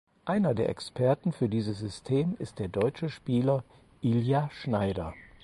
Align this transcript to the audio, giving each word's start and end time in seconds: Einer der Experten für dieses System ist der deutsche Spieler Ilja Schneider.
Einer 0.25 0.55
der 0.55 0.67
Experten 0.67 1.31
für 1.31 1.47
dieses 1.47 1.77
System 1.77 2.35
ist 2.39 2.57
der 2.57 2.69
deutsche 2.69 3.07
Spieler 3.07 3.63
Ilja 4.01 4.49
Schneider. 4.51 5.13